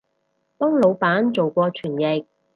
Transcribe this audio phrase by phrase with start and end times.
[0.57, 2.25] 幫腦闆做過傳譯